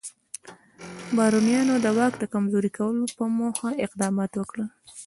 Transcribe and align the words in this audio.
بارونیانو 1.15 1.75
د 1.85 1.87
واک 1.97 2.13
د 2.19 2.23
کمزوري 2.33 2.71
کولو 2.77 3.03
موخه 3.39 3.69
اقدامات 3.85 4.31
وکړل. 4.35 4.67